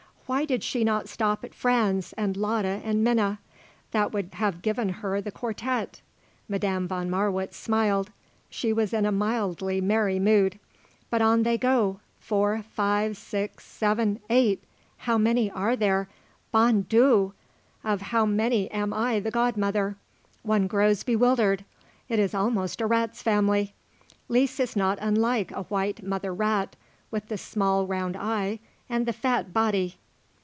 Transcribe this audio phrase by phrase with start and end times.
[0.31, 3.39] Why did she not stop at Franz and Lotta and Minna?
[3.91, 5.99] That would have given her the quartette,"
[6.47, 8.11] Madame von Marwitz smiled
[8.49, 10.57] she was in a mildly merry mood.
[11.09, 14.63] "But on they go four, five, six, seven, eight
[14.99, 16.07] how many are there
[16.53, 17.33] bon Dieu!
[17.83, 19.97] of how many am I the god mother?
[20.43, 21.65] One grows bewildered.
[22.07, 23.73] It is almost a rat's family.
[24.29, 26.77] Lise is not unlike a white mother rat,
[27.11, 28.59] with the small round eye
[28.89, 29.97] and the fat body."